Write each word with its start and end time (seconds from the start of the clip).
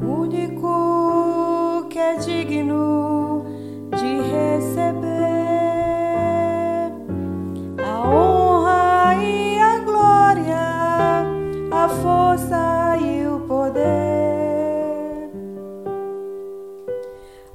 O 0.00 0.04
único 0.22 1.86
que 1.90 1.98
é 1.98 2.16
digno 2.16 3.44
de 3.90 4.20
receber 4.20 5.02
a 7.84 8.08
honra 8.08 9.16
e 9.16 9.58
a 9.58 9.78
glória, 9.80 11.26
a 11.72 11.88
força 11.88 12.96
e 13.00 13.26
o 13.26 13.40
poder. 13.40 15.30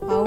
Ao 0.02 0.26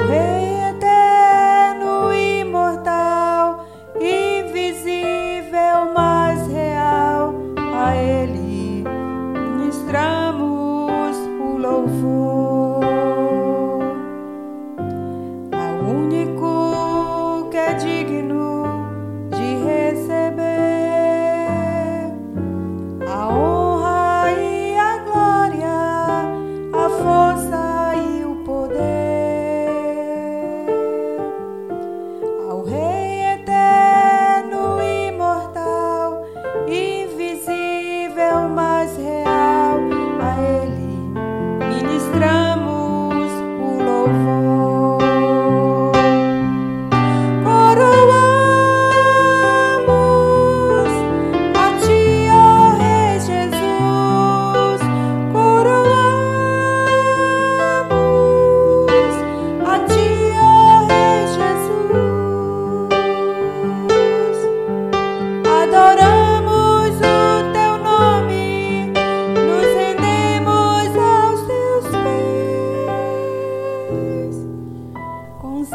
soulful. 11.87 12.22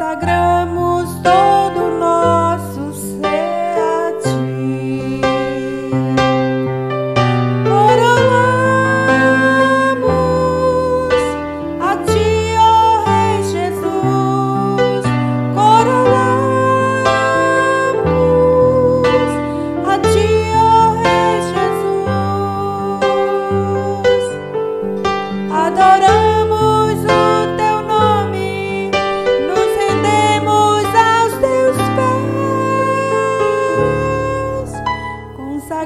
Consagramos 0.08 1.22
todos 1.22 1.57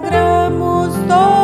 consagramos 0.01 1.07
todos. 1.07 1.41